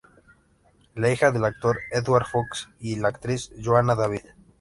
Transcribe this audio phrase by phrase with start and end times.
[0.95, 4.23] Es hija del actor Edward Fox y la actriz Joanna David.